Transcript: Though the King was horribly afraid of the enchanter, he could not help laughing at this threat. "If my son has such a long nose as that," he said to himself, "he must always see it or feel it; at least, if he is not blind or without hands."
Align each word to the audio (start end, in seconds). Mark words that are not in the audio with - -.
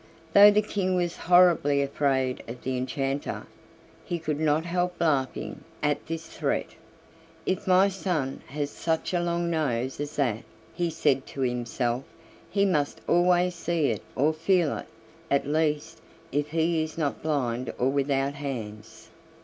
Though 0.33 0.49
the 0.49 0.63
King 0.63 0.95
was 0.95 1.15
horribly 1.15 1.83
afraid 1.83 2.41
of 2.47 2.63
the 2.63 2.75
enchanter, 2.75 3.45
he 4.03 4.17
could 4.17 4.39
not 4.39 4.65
help 4.65 4.99
laughing 4.99 5.63
at 5.83 6.07
this 6.07 6.25
threat. 6.25 6.69
"If 7.45 7.67
my 7.67 7.87
son 7.87 8.41
has 8.47 8.71
such 8.71 9.13
a 9.13 9.19
long 9.19 9.51
nose 9.51 9.99
as 9.99 10.15
that," 10.15 10.41
he 10.73 10.89
said 10.89 11.27
to 11.27 11.41
himself, 11.41 12.03
"he 12.49 12.65
must 12.65 12.99
always 13.07 13.53
see 13.53 13.91
it 13.91 14.01
or 14.15 14.33
feel 14.33 14.75
it; 14.79 14.87
at 15.29 15.45
least, 15.45 16.01
if 16.31 16.47
he 16.49 16.81
is 16.81 16.97
not 16.97 17.21
blind 17.21 17.71
or 17.77 17.89
without 17.91 18.33
hands." 18.33 19.09